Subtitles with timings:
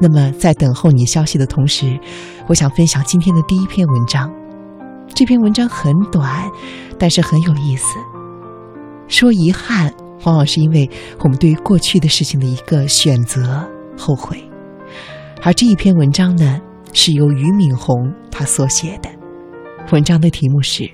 [0.00, 1.98] 那么在等候你消息的同时，
[2.48, 4.30] 我想分享今天的第一篇文章。
[5.14, 6.50] 这篇文章很短，
[6.98, 7.86] 但是很有意思。
[9.06, 9.94] 说遗憾，
[10.24, 13.64] 往往是因为我们对于过去的事情的一个选择
[13.96, 14.42] 后悔。
[15.42, 16.60] 而这一篇文章呢，
[16.92, 19.08] 是由俞敏洪他所写的。
[19.92, 20.82] 文章的题目是《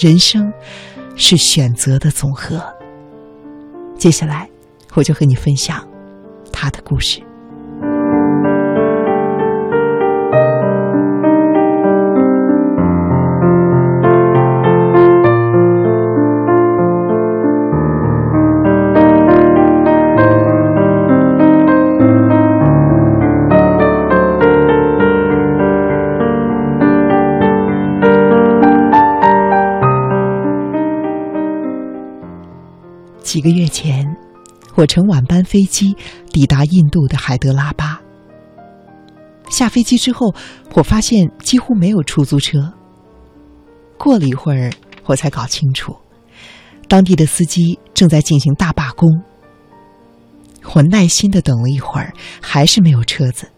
[0.00, 0.50] 人生
[1.16, 2.56] 是选择的总和》。
[3.98, 4.48] 接下来，
[4.94, 5.86] 我就和你分享
[6.52, 7.20] 他的故事。
[33.30, 34.04] 几个月前，
[34.74, 35.96] 我乘晚班飞机
[36.32, 38.02] 抵达印度的海德拉巴。
[39.48, 40.34] 下飞机之后，
[40.74, 42.72] 我发现几乎没有出租车。
[43.96, 44.72] 过了一会儿，
[45.04, 45.94] 我才搞清楚，
[46.88, 49.08] 当地的司机正在进行大罢工。
[50.74, 53.48] 我耐心的等了一会儿，还是没有车子。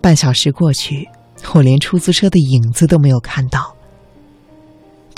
[0.00, 1.08] 半小时过去，
[1.52, 3.74] 我连出租车的影子都没有看到。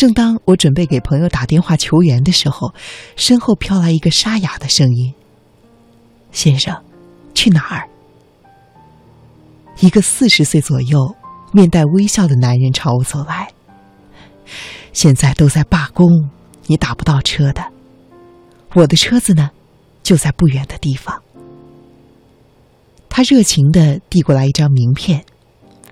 [0.01, 2.73] 正当我准备给朋友打电话求援的时候，
[3.17, 5.13] 身后飘来一个沙哑的声音
[6.33, 6.75] ：“先生，
[7.35, 7.87] 去哪儿？”
[9.81, 11.15] 一个四十岁左右、
[11.53, 13.53] 面带微笑的男人朝我走来。
[14.95, 16.31] 现在都在罢工，
[16.65, 17.63] 你打不到车的。
[18.73, 19.51] 我的车子呢，
[20.03, 21.23] 就在不远的地方。
[23.11, 25.27] 他热情的递过来一张名片，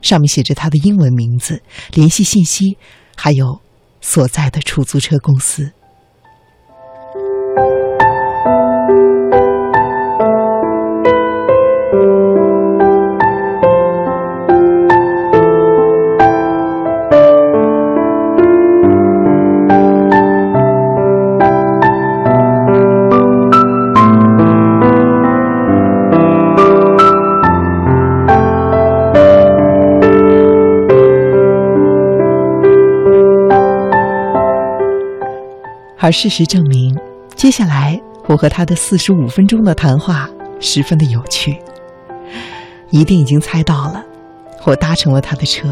[0.00, 1.62] 上面写着他的英文名字、
[1.93, 2.78] 联系信息，
[3.15, 3.61] 还有。
[4.01, 5.73] 所在的出租车公司。
[36.09, 36.97] 而事实证明，
[37.37, 40.27] 接下来我和他的四十五分钟的谈话
[40.59, 41.59] 十分的有趣。
[42.89, 44.03] 一定已经猜到了，
[44.65, 45.69] 我搭乘了他的车，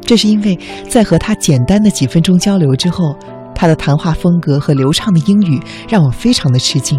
[0.00, 3.14] 这是因为在和他简单的几分钟交流之后，
[3.54, 6.98] 他的谈话风格和流畅的英语让我非常的吃惊。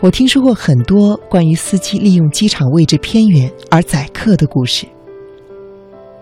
[0.00, 4.86] 我听说过很多关于司机利用机场位置偏远而宰客的故事。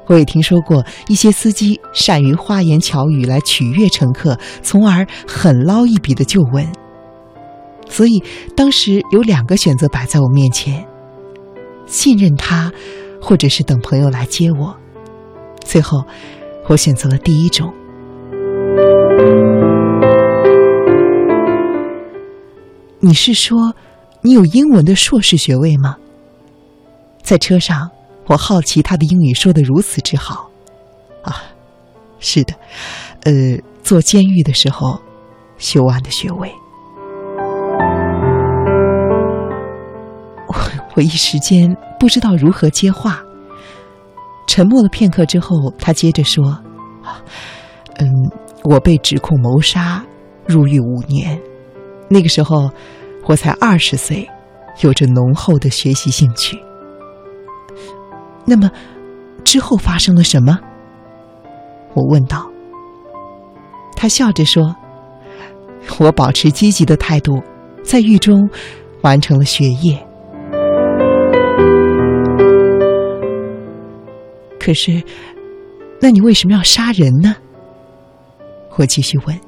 [0.08, 6.66] 我也听说过一些司机善于花言巧语来取悦乘客，从而狠捞一笔的旧闻。
[7.88, 8.22] 所以
[8.56, 10.86] 当时有两个选择摆在我面前：
[11.86, 12.72] 信任他，
[13.20, 14.76] 或者是等朋友来接我。
[15.62, 16.04] 最后，
[16.66, 17.72] 我选择了第一种。
[23.00, 23.74] 你是说，
[24.22, 25.96] 你有英文的硕士学位吗？
[27.22, 27.90] 在车上。
[28.28, 30.50] 我好奇他的英语说的如此之好，
[31.22, 31.42] 啊，
[32.20, 32.54] 是的，
[33.24, 33.32] 呃，
[33.82, 35.00] 做监狱的时候
[35.56, 36.52] 修完的学位。
[40.46, 40.54] 我
[40.96, 43.22] 我一时间不知道如何接话。
[44.46, 46.58] 沉默了片刻之后，他接着说：“，
[47.96, 48.08] 嗯，
[48.64, 50.04] 我被指控谋杀，
[50.46, 51.40] 入狱五年。
[52.10, 52.70] 那个时候
[53.24, 54.28] 我才二十岁，
[54.80, 56.58] 有着浓厚的学习兴趣。”
[58.48, 58.70] 那么，
[59.44, 60.58] 之后发生了什么？
[61.92, 62.50] 我问道。
[63.94, 64.74] 他笑着说
[66.00, 67.42] ：“我保持积极的态度，
[67.82, 68.48] 在狱中
[69.02, 70.02] 完成了学业。
[74.58, 75.02] 可是，
[76.00, 77.36] 那你为什么要杀人呢？”
[78.78, 79.38] 我继续问。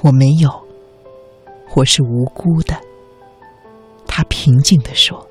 [0.00, 0.48] 我没有，
[1.74, 2.74] 我是无辜的。
[4.06, 5.26] 他平静地说。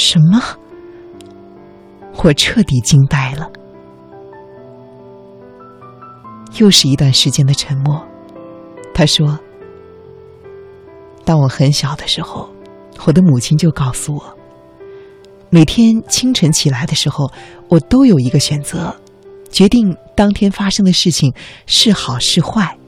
[0.00, 0.42] 什么？
[2.24, 3.50] 我彻底惊呆了。
[6.58, 8.02] 又是一段时间的沉默。
[8.94, 9.38] 他说
[11.24, 12.48] ：“当我很小的时候，
[13.04, 14.38] 我的母亲就告诉我，
[15.50, 17.30] 每天清晨起来的时候，
[17.68, 18.96] 我都有一个选择，
[19.50, 21.34] 决定当天发生的事情
[21.66, 22.78] 是好是坏。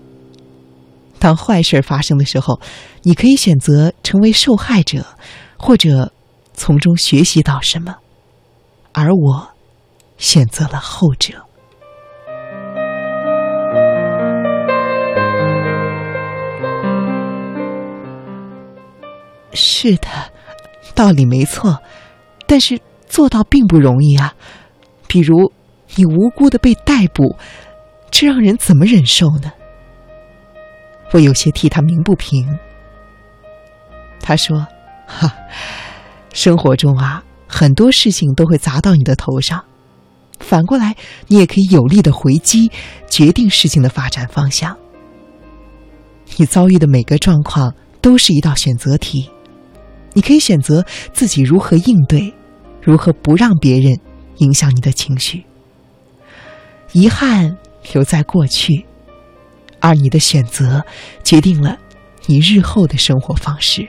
[1.19, 2.59] 当坏事发生的时候，
[3.03, 5.05] 你可以选择成为受害者，
[5.59, 6.11] 或者……”
[6.55, 7.97] 从中学习到什么
[8.93, 9.49] 而我
[10.19, 11.35] 选择了后者。
[19.55, 20.09] 是的
[20.95, 21.83] 道理没错
[22.47, 24.35] 但是做到并不容易啊。
[25.07, 25.53] 比如
[25.95, 27.37] 你无辜的被逮捕
[28.11, 29.53] 这让人怎么忍受呢？
[31.13, 32.59] 我有些替他鸣不平。
[34.21, 34.67] 他说
[35.07, 35.31] 哈
[36.43, 39.65] 生活中啊，很多事情都会砸到你的头上，
[40.41, 40.97] 反过来，
[41.29, 42.69] 你也可以有力的回击，
[43.09, 44.77] 决定事情的发展方向。
[46.39, 49.31] 你遭遇的每个状况都是一道选择题。”
[50.15, 52.35] 你可以选择自己如何应对，
[52.83, 53.97] 如何不让别人
[54.39, 55.45] 影响你的情绪。
[56.91, 57.57] 遗憾
[57.93, 58.85] 留在过去，
[59.79, 60.85] 而你的选择
[61.23, 61.79] 决定了
[62.27, 63.89] 你日后的生活方式。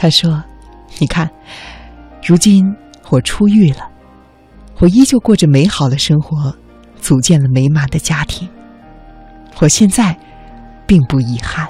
[0.00, 0.40] 他说
[1.00, 1.28] ：“你看，
[2.24, 2.64] 如今
[3.10, 3.88] 我出狱了。”
[4.78, 6.54] 我依旧过着美好的生活，
[7.00, 8.48] 组建了美满的家庭。
[9.58, 10.16] 我现在
[10.86, 11.66] 并不遗憾。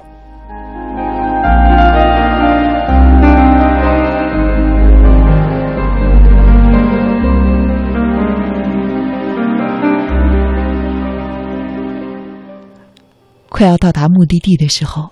[13.48, 15.08] 快要到达目的地的时候，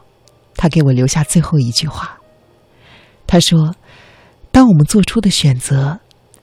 [0.55, 2.16] 他给我留下最后一句话。
[3.27, 3.75] 他说
[4.51, 6.01] ：“当我们做出的选择。”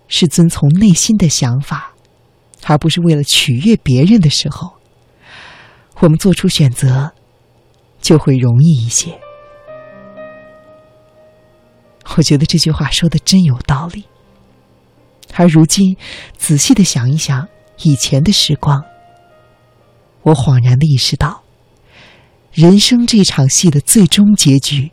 [0.09, 1.95] 是遵从内心的想法，
[2.65, 4.73] 而不是为了取悦别人的时候，
[6.01, 7.13] 我们做出选择
[7.99, 9.17] 就会容易一些。
[12.15, 14.03] 我觉得这句话说的真有道理。
[15.33, 15.97] 而如今
[16.37, 17.47] 仔细的想一想
[17.81, 18.83] 以前的时光，
[20.21, 21.41] 我恍然的意识到，
[22.51, 24.91] 人生这场戏的最终结局，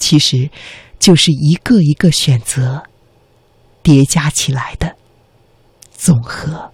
[0.00, 0.50] 其实
[0.98, 2.90] 就是一个一个选择。
[3.82, 4.96] 叠加起来的
[5.92, 6.72] 总和。